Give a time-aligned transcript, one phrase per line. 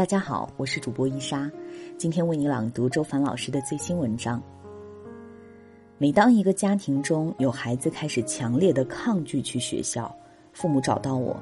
[0.00, 1.50] 大家好，我是主播伊莎，
[1.98, 4.42] 今天为你朗读周凡老师的最新文章。
[5.98, 10.10] 每当一个家庭中有孩子开始强烈的抗拒去学校，
[10.54, 11.36] 父母找到我，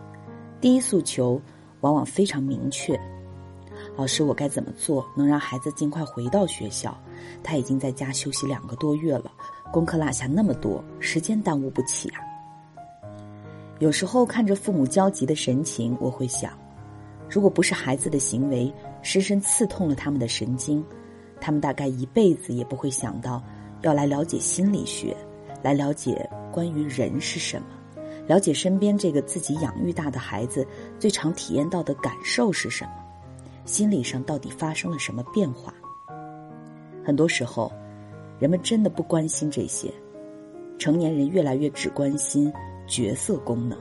[0.61, 1.41] 第一诉求
[1.83, 3.01] 往往非常明确：
[3.97, 6.93] 老师，我该怎么做能让孩子尽快回到学校？
[7.45, 9.31] 他已经在家休息两个多月了，
[9.71, 12.19] 功课落下那么多，时间耽误不起啊。
[13.79, 16.51] 有时候看着父母焦急的神情，我会想。
[17.31, 20.85] 如果不是孩子的行为深深刺痛了他们的神经，
[21.41, 23.43] 他们大概一辈子也不会想到
[23.83, 25.17] 要来了解心理学，
[25.63, 27.67] 来了解关于人是什么，
[28.27, 30.67] 了解身边这个自己养育大的孩子
[30.99, 32.91] 最常体验到的感受是什么，
[33.67, 35.75] 心理上到底发生了什么变化。
[37.05, 37.71] 很多时候，
[38.39, 39.93] 人们真的不关心这些，
[40.79, 42.51] 成年人越来越只关心
[42.87, 43.79] 角色功能。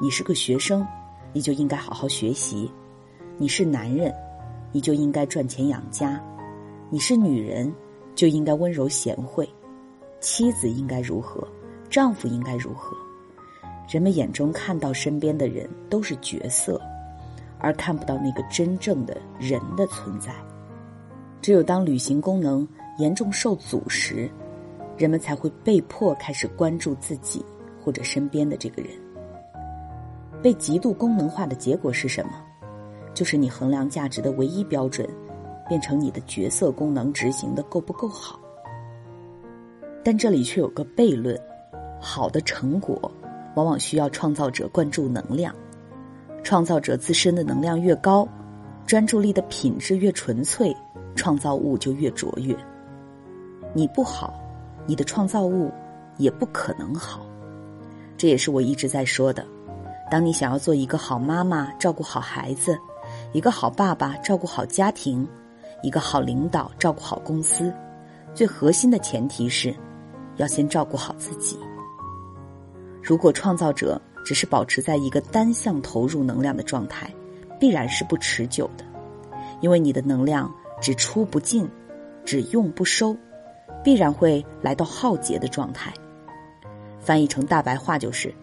[0.00, 0.86] 你是个学生。
[1.32, 2.70] 你就应该好好学习，
[3.36, 4.12] 你是男人，
[4.72, 6.20] 你就应该赚钱养家；
[6.88, 7.72] 你是女人，
[8.14, 9.48] 就应该温柔贤惠。
[10.20, 11.46] 妻子应该如何，
[11.88, 12.96] 丈夫应该如何？
[13.88, 16.80] 人们眼中看到身边的人都是角色，
[17.58, 20.34] 而看不到那个真正的人的存在。
[21.40, 24.30] 只有当履行功能严重受阻时，
[24.98, 27.42] 人们才会被迫开始关注自己
[27.82, 28.90] 或者身边的这个人。
[30.42, 32.32] 被极度功能化的结果是什么？
[33.12, 35.08] 就是你衡量价值的唯一标准，
[35.68, 38.40] 变成你的角色功能执行的够不够好。
[40.02, 41.38] 但这里却有个悖论：
[42.00, 42.98] 好的成果
[43.54, 45.54] 往往需要创造者灌注能量，
[46.42, 48.26] 创造者自身的能量越高，
[48.86, 50.74] 专注力的品质越纯粹，
[51.14, 52.56] 创造物就越卓越。
[53.74, 54.32] 你不好，
[54.86, 55.70] 你的创造物
[56.16, 57.26] 也不可能好。
[58.16, 59.44] 这也是我一直在说的。
[60.10, 62.74] 当你想要做一个好妈妈，照顾好孩子；
[63.32, 65.24] 一个好爸爸，照顾好家庭；
[65.82, 67.72] 一个好领导，照顾好公司，
[68.34, 69.72] 最核心的前提是，
[70.36, 71.56] 要先照顾好自己。
[73.00, 77.08] 如果创造者只是保持在一个单向投入能量的状态，
[77.60, 78.84] 必然是不持久的，
[79.60, 81.70] 因为你的能量只出不进，
[82.24, 83.16] 只用不收，
[83.84, 85.92] 必然会来到耗竭的状态。
[86.98, 88.34] 翻译成大白话就是，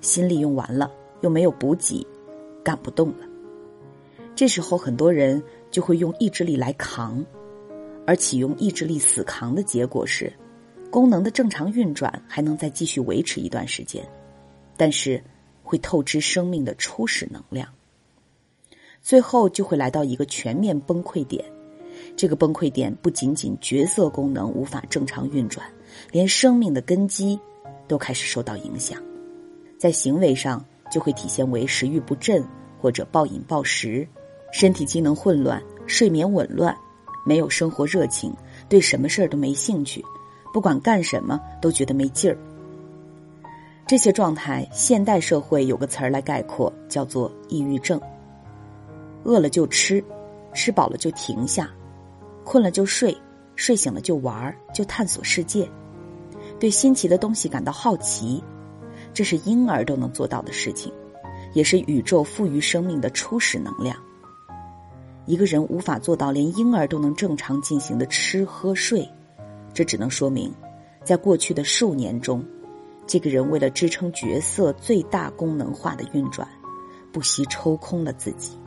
[0.00, 0.90] 心力用完了。
[1.22, 2.06] 又没有补给，
[2.62, 3.26] 干不动了。
[4.34, 7.24] 这时候，很多人就会用意志力来扛，
[8.06, 10.32] 而启用意志力死扛的结果是，
[10.90, 14.06] 功能的正常运转还能再继续维持一段时间，
[14.76, 15.22] 但是
[15.62, 17.68] 会透支生命的初始能量，
[19.02, 21.44] 最后就会来到一个全面崩溃点。
[22.16, 25.66] 这个崩溃点不仅仅角色功能无法正常运转，
[26.10, 27.38] 连生命的根基
[27.86, 29.00] 都开始受到影响，
[29.78, 30.64] 在行为上。
[30.92, 32.46] 就会体现为食欲不振，
[32.78, 34.06] 或者暴饮暴食，
[34.52, 36.76] 身体机能混乱，睡眠紊乱，
[37.24, 38.30] 没有生活热情，
[38.68, 40.04] 对什么事儿都没兴趣，
[40.52, 42.36] 不管干什么都觉得没劲儿。
[43.86, 47.98] 这些状态，现代社会有个词儿来概括，叫做抑郁症。
[49.24, 50.04] 饿了就吃，
[50.52, 51.70] 吃饱了就停下，
[52.44, 53.16] 困了就睡，
[53.56, 55.66] 睡醒了就玩儿，就探索世界，
[56.60, 58.44] 对新奇的东西感到好奇。
[59.14, 60.92] 这是婴儿都能做到的事情，
[61.52, 63.96] 也是宇宙赋予生命的初始能量。
[65.26, 69.08] 一个人无法做到连婴儿都能正常进行的吃喝睡，
[69.72, 70.52] 这只能说明，
[71.04, 72.44] 在过去的数年中，
[73.06, 76.48] 这个人为了支撑角色最大功能化的运转，
[77.12, 78.58] 不惜抽空了自己。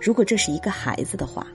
[0.00, 1.46] 如果这是一个孩子的话，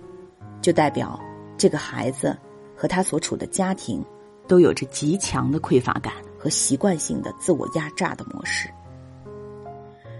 [0.61, 1.19] 就代表
[1.57, 2.35] 这个孩子
[2.75, 4.03] 和他所处的家庭
[4.47, 6.13] 都有着极强的匮乏感。
[6.47, 8.69] 和习惯性的自我压榨的模式。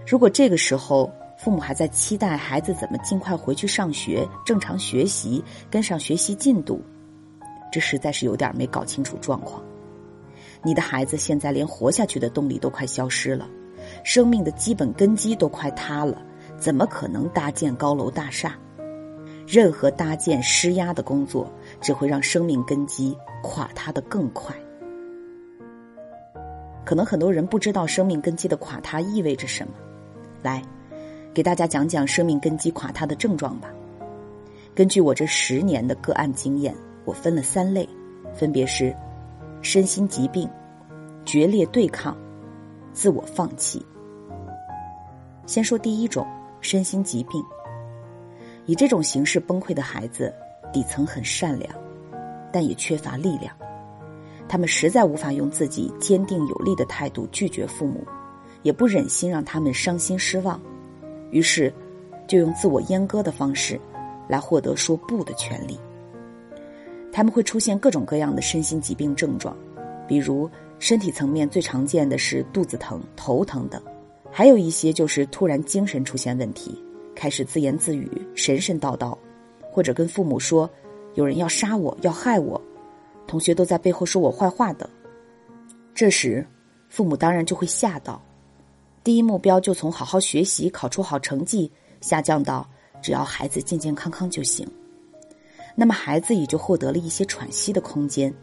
[0.06, 6.82] 如果这个时候父母还在期待孩子怎么尽快回去上学、正常学习、跟上学习进度，
[7.72, 9.62] 这实在是有点没搞清楚状况。
[10.62, 13.48] 你的孩子现在连活下去的动力都快消失了，
[14.04, 16.20] 生命的基本根基都快塌了，
[16.58, 18.54] 怎么可能搭建高楼大厦？
[19.46, 21.50] 任何搭建施压的工作，
[21.80, 24.54] 只会让生命根基垮塌的更快。
[26.88, 29.74] 可能很多人不知道生命根基的垮塌意味着什么，
[30.40, 30.62] 来，
[31.34, 33.68] 给大家讲讲生命根基垮塌的症状吧。
[34.74, 36.74] 根据我这十年的个案经验，
[37.04, 37.86] 我分了三类，
[38.32, 38.96] 分别是
[39.60, 40.48] 身心疾病、
[41.26, 42.16] 决裂对抗、
[42.94, 43.84] 自我放弃。
[45.44, 46.26] 先说第一种，
[46.62, 47.44] 身心疾病。
[48.64, 50.32] 以这种形式崩溃的孩子，
[50.72, 51.70] 底层很善良，
[52.50, 53.54] 但也缺乏力量。
[54.48, 58.02] 他们实在无法用自己坚定有力的态度拒绝父母，
[58.62, 60.60] 也不忍心让他们伤心失望，
[61.30, 61.72] 于是
[62.26, 63.78] 就用自我阉割的方式，
[64.26, 65.78] 来获得说不的权利。
[67.12, 69.56] 他们会出现各种各样的身心疾病症状，
[70.06, 70.48] 比如
[70.78, 73.82] 身体层面最常见的是肚子疼、头疼等，
[74.30, 76.82] 还有一些就是突然精神出现问题，
[77.14, 79.16] 开始自言自语、神神叨叨，
[79.72, 80.68] 或者跟父母说
[81.14, 82.60] 有人要杀我、要害我，
[83.28, 84.90] 同学都在背后说我坏话的。
[85.94, 86.44] 这时，
[86.88, 88.20] 父母当然就会吓到，
[89.04, 91.70] 第一目标就从好好学习、考出好成绩
[92.00, 92.68] 下降到
[93.02, 94.66] 只要孩子健健康康就行。
[95.76, 98.34] 那么孩子也就获得了一些喘息的空间。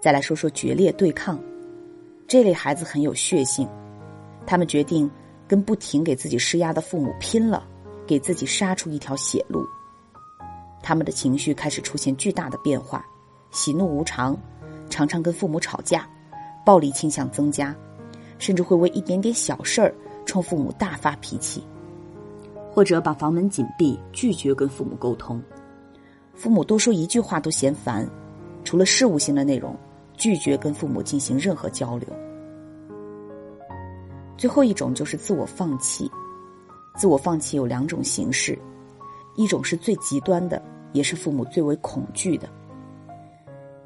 [0.00, 1.40] 再来说说决裂对抗，
[2.28, 3.68] 这类孩子很有血性，
[4.46, 5.10] 他们决定
[5.48, 7.66] 跟不停给自己施压的父母拼了，
[8.06, 9.66] 给自己杀出一条血路。
[10.82, 13.06] 他们的情绪开始出现巨大的变化，
[13.52, 14.36] 喜怒无常，
[14.90, 16.08] 常常跟父母吵架，
[16.64, 17.74] 暴力倾向增加，
[18.38, 19.94] 甚至会为一点点小事儿
[20.24, 21.62] 冲父母大发脾气，
[22.72, 25.40] 或者把房门紧闭，拒绝跟父母沟通。
[26.34, 28.08] 父母多说一句话都嫌烦，
[28.64, 29.76] 除了事务性的内容，
[30.16, 32.08] 拒绝跟父母进行任何交流。
[34.38, 36.10] 最后一种就是自我放弃，
[36.96, 38.58] 自我放弃有两种形式，
[39.36, 40.60] 一种是最极端的，
[40.92, 42.48] 也是父母最为恐惧的，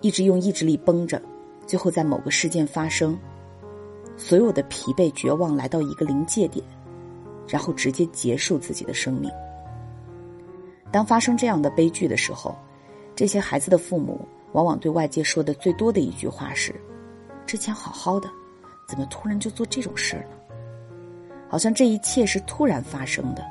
[0.00, 1.20] 一直用意志力绷着，
[1.66, 3.19] 最后在某个事件发生，
[4.16, 6.64] 所有的疲惫绝望来到一个临界点，
[7.48, 9.31] 然后直接结束自己的生命。
[10.93, 12.56] 当发生这样的悲剧的时候，
[13.14, 14.20] 这些孩子的父母
[14.52, 16.75] 往往对外界说的最多的一句话是
[17.46, 18.28] ：“之前好好的，
[18.88, 20.37] 怎么突然就做这种事儿呢？”
[21.49, 23.44] 好像这一切是突然发生的。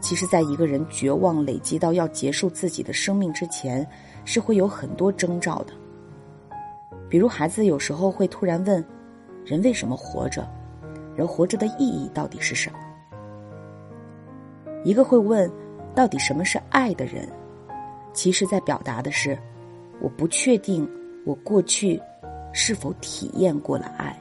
[0.00, 3.86] 其实，在一个人绝望累积到要结束自己的生命之前，
[4.24, 5.72] 是会有很多征兆的。
[7.08, 8.84] 比如，孩子有时候会突然问
[9.44, 10.48] ：“人为什么活着？
[11.16, 12.78] 人活着的意义到底是什么？”
[14.84, 15.50] 一个会问。
[15.92, 17.28] 到底什么是爱的人？
[18.12, 19.36] 其实，在表达的是，
[20.00, 20.88] 我不确定
[21.26, 22.00] 我过去
[22.52, 24.16] 是否体验过了爱。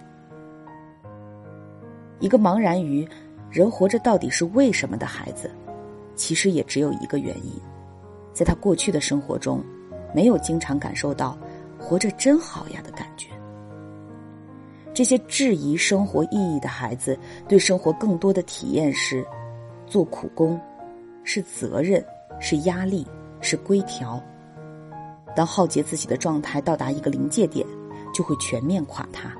[2.20, 3.08] 一个茫然于
[3.52, 5.52] 人活着到底是为什么的孩子，
[6.16, 7.54] 其实也只有一个原因，
[8.34, 9.64] 在他过去的生活中，
[10.14, 11.38] 没有经常感受到
[11.78, 13.30] 活着真好呀的感觉。
[14.94, 17.18] 这些质疑生活意义的孩子，
[17.48, 19.26] 对生活更多的体验是
[19.86, 20.60] 做苦工。
[21.26, 22.04] 是责任，
[22.40, 23.06] 是压力，
[23.40, 24.20] 是规条。
[25.36, 27.64] 当浩劫自己的状态到达一个临界点，
[28.12, 29.32] 就会全面垮塌。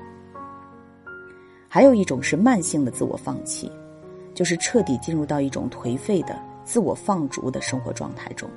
[1.66, 3.72] 还有一种是慢性的自我放弃，
[4.34, 8.48] 就是彻底进入到一种颓废的自我放逐的生活状态中，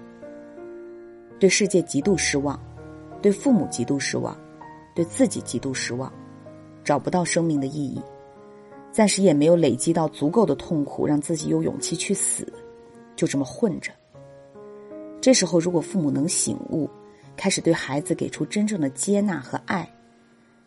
[1.44, 2.58] 对世界极度失望，
[3.22, 4.34] 对父母极度失望，
[4.96, 6.10] 对自己极度失望，
[6.86, 8.02] 找不到生命的意义，
[8.94, 12.48] 暂时也没有累积到足够的痛苦，让自己有勇气去死。
[13.18, 13.92] 就这么混着。
[15.20, 16.90] 这时候，如果父母能醒悟，
[17.36, 19.94] 开始对孩子给出真正的接纳和爱，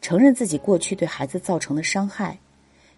[0.03, 2.39] 承认自己过去对孩子造成的伤害，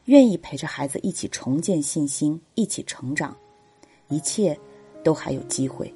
[0.06, 3.36] 愿意陪着孩子一起重建信心，一起成长，
[4.08, 4.58] 一切
[5.04, 5.94] 都还有机会。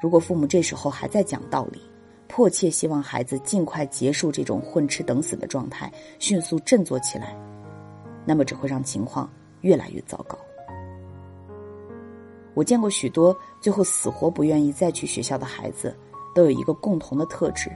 [0.00, 1.80] 如果父母这时候还在讲道理，
[2.26, 7.36] 迫切希望孩子尽快结束这种混吃等死的状态，迅速振作起来，
[8.24, 9.30] 那么只会让情况
[9.60, 10.38] 越来越糟糕。
[12.54, 15.94] 我见过许多最后死活不愿意再去学校的孩子，
[16.34, 17.70] 都有一个共同的特质，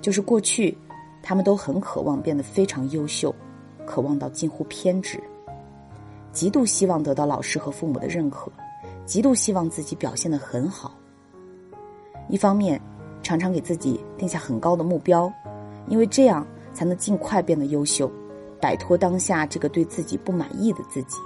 [0.00, 0.76] 就是过去
[1.22, 3.34] 他们都很渴望变得非常优秀，
[3.84, 5.22] 渴望到近乎偏执，
[6.32, 8.50] 极度希望得到老师和父母的认可，
[9.04, 10.94] 极度希望自己表现的很好。
[12.28, 12.80] 一方面，
[13.22, 15.32] 常常给自己定下很高的目标，
[15.88, 18.10] 因为这样才能尽快变得优秀，
[18.60, 21.18] 摆脱当下这个对自己不满意的自己。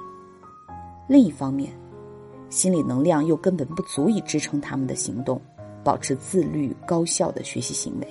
[1.07, 1.73] 另一方面，
[2.49, 5.41] 心理能量又根本不足以支撑他们的行动，
[5.83, 8.07] 保持自律高效的学习行为。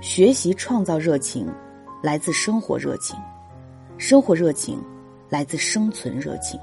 [0.00, 1.48] 学习创造热情，
[2.02, 3.16] 来自生活热情；
[3.96, 4.78] 生活热情，
[5.30, 6.60] 来自生存热情。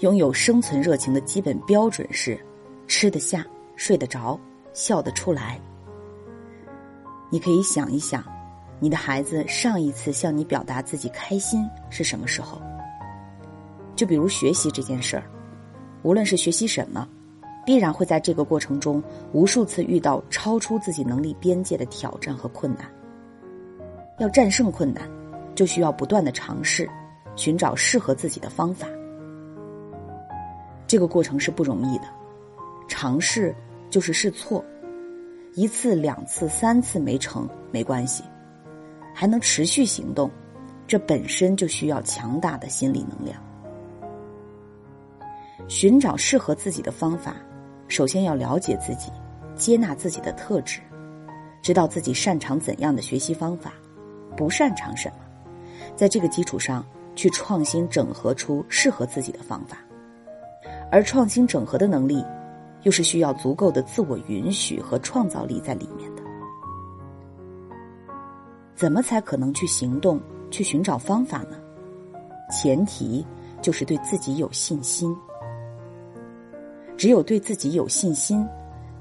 [0.00, 2.38] 拥有生存热情的基本标准是：
[2.88, 4.40] 吃得下、睡得着、
[4.72, 5.60] 笑得出来。
[7.30, 8.24] 你可以想一想，
[8.80, 12.60] 你的孩子上一次向你表达自己开心是什么时候？
[13.94, 15.24] 就比如学习这件事儿，
[16.02, 17.06] 无论是学习什么，
[17.66, 19.02] 必然会在这个过程中
[19.32, 22.90] 无数次遇到超出自己能力边界的挑战和困难。
[24.18, 25.02] 要战胜困难，
[25.54, 26.88] 就需要不断的尝试，
[27.36, 28.88] 寻找适合自己的方法。
[30.86, 32.04] 这个过程是不容易的，
[32.88, 33.54] 尝试
[33.90, 34.64] 就是试错，
[35.54, 38.24] 一次、两次、三次没成没关系，
[39.14, 40.30] 还能持续行动，
[40.86, 43.40] 这本身就需要强大的心理能量。
[45.68, 47.36] 寻找适合自己的方法，
[47.88, 49.12] 首先要了解自己，
[49.54, 50.80] 接纳自己的特质，
[51.60, 53.74] 知道自己擅长怎样的学习方法，
[54.34, 55.16] 不擅长什么，
[55.94, 59.78] 在这个基础上去创新整合出适合自己的方法。
[60.90, 62.24] 而创新整合的能力，
[62.88, 66.22] 又是需要足够的自我允许和创造力在里面的。
[68.74, 70.18] 怎么才可能去行动、
[70.50, 71.60] 去寻找方法呢？
[72.50, 73.22] 前提
[73.60, 75.14] 就是对自己有信心。
[76.96, 78.42] 只有对自己有信心，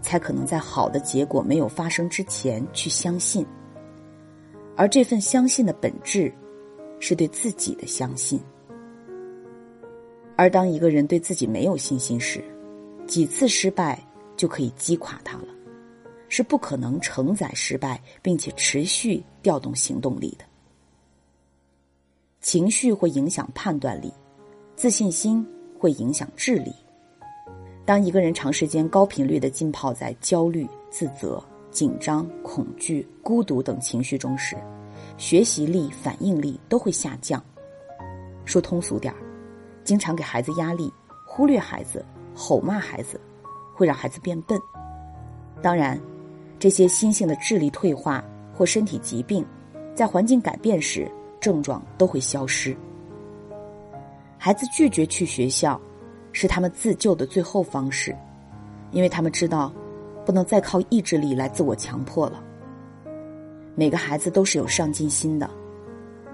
[0.02, 3.48] 才可能在好的结果没有发生之前去相信。
[4.76, 6.30] 而这份相信的本质，
[7.00, 8.38] 是对自己的相信。
[10.36, 12.44] 而当一个人对自己没有信心时，
[13.08, 14.00] 几次失败
[14.36, 15.48] 就可以击垮他了，
[16.30, 20.46] 是不可能承载失败并且持续调动行动力的。
[22.42, 24.14] 情绪会影响判断力，
[24.76, 25.46] 自信心
[25.80, 26.74] 会影响智力。
[27.86, 34.58] 当一个人长时间高频率的浸泡在焦虑、自责、紧张、恐惧、孤独等情绪中时，
[35.18, 37.44] 学习力、反应力都会下降。
[38.44, 39.20] 说通俗点儿，
[39.84, 40.92] 经常给孩子压力、
[41.26, 42.06] 忽略孩子、
[42.38, 43.20] 吼骂孩子，
[43.74, 44.62] 会让孩子变笨。
[45.62, 46.00] 当然，
[46.60, 49.44] 这些心性的智力退化或身体疾病，
[49.96, 52.78] 在环境改变时症状都会消失。
[54.38, 55.82] 孩子拒绝去学校。
[56.34, 58.16] 是他们自救的最后方式，
[58.92, 59.74] 因为他们知道，
[60.24, 62.44] 不能再靠意志力来自我强迫了。
[63.74, 65.50] 每个孩子都是有上进心的，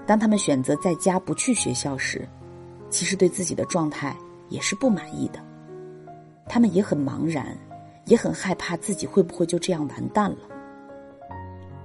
[0.06, 2.28] 当他们选择在家不去学校时，
[2.90, 4.14] 其实对自己的状态
[4.50, 5.42] 也是不满意的。
[6.46, 7.56] 他们也很茫然，
[8.06, 10.38] 也很害怕自己会不会就这样完蛋了。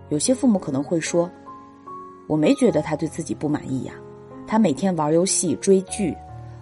[0.10, 1.30] 有些父母可能会说
[2.28, 3.94] ：“我没觉得他对自己不满意呀，
[4.48, 6.16] 他每天玩游戏、追剧。”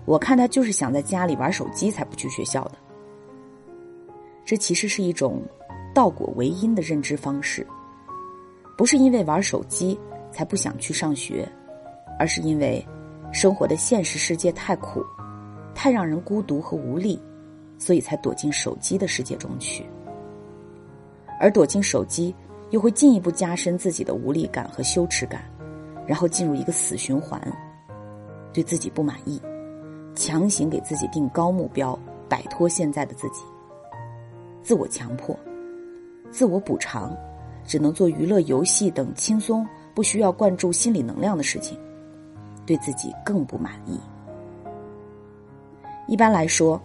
[0.05, 2.73] 我看他就是想在家里玩手机，才不去学校的。
[4.45, 5.41] 这其实是一种
[5.93, 7.67] 倒果为因的认知方式，
[8.77, 9.99] 不是因为玩手机
[10.31, 11.45] 才不想去上学，
[12.17, 12.81] 而是因为
[13.33, 15.03] 生活的现实世界太苦，
[15.75, 17.21] 太让人孤独和无力，
[17.77, 19.85] 所以才躲进手机的世界中去。
[21.39, 22.33] 而躲进手机，
[22.71, 25.43] 又会进一步加深自己的无力感和羞耻感，
[26.05, 27.39] 然后进入一个死循环，
[28.51, 29.41] 对自己不满意。
[30.15, 33.41] 强行给自己定高目标，摆脱现在的自己，
[34.63, 35.37] 自我强迫，
[36.31, 37.15] 自我补偿，
[37.63, 41.79] 只能做娱乐、游戏等轻松、不需要灌注心理能量的事情，
[42.65, 43.99] 对自己更不满意。
[46.07, 46.81] 一般来说，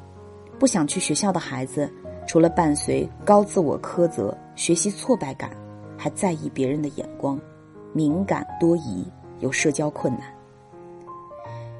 [0.63, 1.93] 不想去学校的孩子，
[2.25, 5.51] 除了伴随高自我苛责、学习挫败感，
[5.99, 7.37] 还在意别人的眼光，
[7.93, 9.05] 敏感多疑，
[9.41, 10.23] 有社交困难。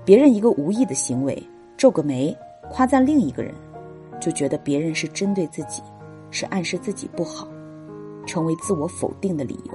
[0.05, 1.41] 别人一个无意的行为，
[1.77, 2.37] 皱个眉，
[2.73, 3.55] 夸赞另一个人，
[4.21, 5.81] 就觉得别人是针对自己，
[6.33, 7.47] 是暗示自己不好，
[8.27, 9.73] 成为自我否定的理由。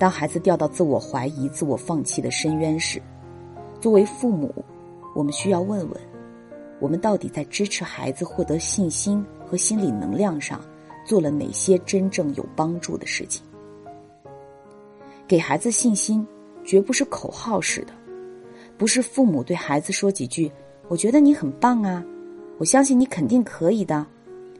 [0.00, 3.00] 当孩子掉到自我怀疑、自我放弃的深渊时，
[3.80, 4.52] 作为父母，
[5.14, 6.11] 我们需要问问：
[6.82, 10.60] 我们到底在支持孩子获得信心和心理能量上，
[11.06, 13.42] 做了哪些真正有帮助的事情？
[15.28, 16.26] 给孩子信心。
[16.64, 17.92] 绝不是口号式的，
[18.78, 20.48] 不是父母对孩子说几句
[20.86, 22.04] “我觉得你很棒啊，
[22.56, 24.06] 我相信你肯定可以的”，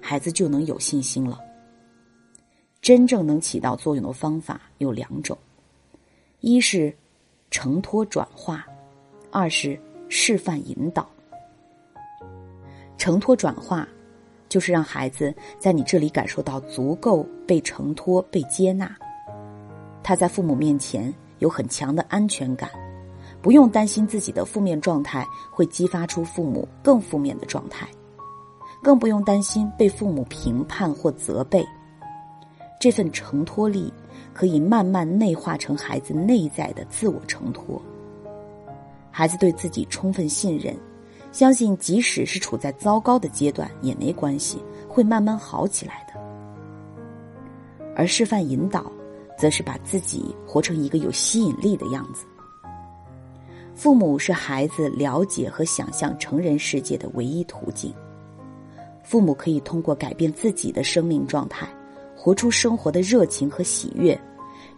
[0.02, 1.38] 孩子就能有信心了。
[2.80, 5.38] 真正能起到作用的方法有两种：
[6.40, 6.92] 一是
[7.52, 8.66] 承托转化，
[9.30, 11.08] 二是示范引导。
[13.02, 13.84] 承托转化
[14.48, 18.96] 就是让孩子在你这里感受到足够被承托、被接纳，
[20.04, 21.12] 他在父母面前。
[21.40, 22.70] 有很强的安全感，
[23.40, 27.88] 不用担心自己的负面状态会激发出父母更负面的状态，
[28.80, 31.66] 更不用担心被父母评判或责备。
[32.80, 33.92] 这份承托力
[34.32, 37.82] 可以慢慢内化成孩子内在的自我承托。
[39.10, 40.72] 孩子对自己充分信任，
[41.32, 46.20] 相信即使是处在糟糕的阶段也没关系，会慢慢好起来的。
[47.96, 48.92] 而示范引导。
[49.38, 52.24] 则是把自己活成一个有吸引力的样子。
[53.74, 57.92] 父母是孩子了解和想象成人世界的唯一途径。
[59.02, 61.66] 父母可以通过改变自己的生命状态，
[62.16, 64.16] 活出生活的热情和喜悦，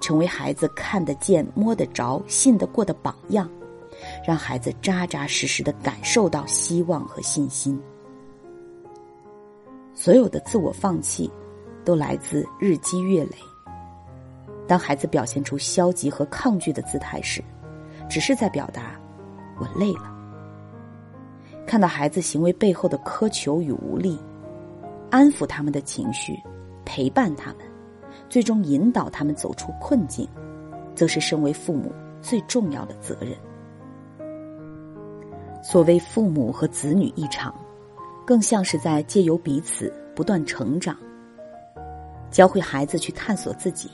[0.01, 3.51] 成为孩子看得见、摸得着、信得过的榜样，
[4.27, 7.81] 让孩子扎扎实实的感受到希望和信心。
[9.93, 11.31] 所有的自我放弃，
[11.85, 13.37] 都来自日积月累。
[14.67, 17.45] 当孩子表现出消极和抗拒的姿态时，
[18.09, 18.99] 只是在表达
[19.61, 20.11] “我累了”。
[21.67, 24.19] 看到孩子行为背后的苛求与无力，
[25.11, 26.43] 安抚他们的情绪，
[26.85, 27.59] 陪伴他们，
[28.29, 30.29] 最终引导他们走出困境，
[30.95, 33.37] 则是身为父母最重要的责任。
[35.67, 37.53] 所谓父母和子女一场，
[38.27, 40.95] 更像是在借由彼此不断成长，
[42.31, 43.91] 教会孩子去探索自己，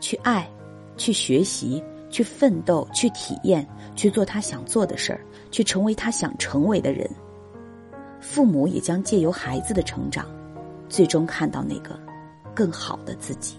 [0.00, 0.48] 去爱，
[0.96, 5.20] 去学习，去奋斗，去体验，去做他想做的事儿，
[5.50, 7.08] 去成为他想成为的人。
[8.18, 10.26] 父母也将借由孩子的成长，
[10.88, 12.00] 最终看到那个
[12.54, 13.56] 更好的自己。